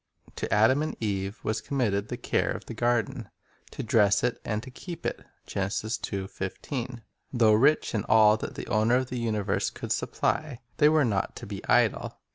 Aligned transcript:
To 0.37 0.51
Adam 0.51 0.81
and 0.81 0.97
Eve 0.99 1.39
was 1.43 1.61
committed 1.61 2.07
the 2.07 2.17
care 2.17 2.49
of 2.49 2.65
the 2.65 2.73
garden, 2.73 3.29
"to 3.69 3.83
dress 3.83 4.23
it 4.23 4.41
and 4.43 4.63
to 4.63 4.71
keep 4.71 5.05
it." 5.05 5.23
3 5.45 6.97
Though 7.31 7.53
rich 7.53 7.93
in 7.93 8.03
all 8.05 8.35
that 8.37 8.55
the 8.55 8.65
Owner 8.65 8.95
of 8.95 9.09
the 9.11 9.19
universe 9.19 9.69
could 9.69 9.91
supply, 9.91 10.57
they 10.77 10.89
were 10.89 11.05
not 11.05 11.35
to 11.35 11.45
be 11.45 11.63
idle. 11.67 12.19